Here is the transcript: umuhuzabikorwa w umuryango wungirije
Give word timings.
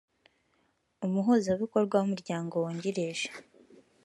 umuhuzabikorwa 1.05 1.95
w 1.97 2.03
umuryango 2.07 2.53
wungirije 2.63 3.27